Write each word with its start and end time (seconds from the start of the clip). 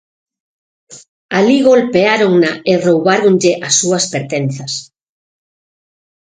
Alí 1.37 1.57
golpeárona 1.69 2.51
e 2.71 2.73
roubáronlle 2.85 3.53
as 3.67 3.73
súas 3.79 4.05
pertenzas. 4.13 4.73